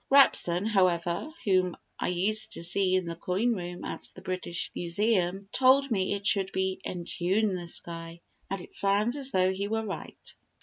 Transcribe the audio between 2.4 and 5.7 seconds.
to see in the coin room at the British Museum,